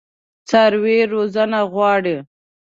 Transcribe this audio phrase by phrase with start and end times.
[0.49, 2.17] څاروي روزنه غواړي.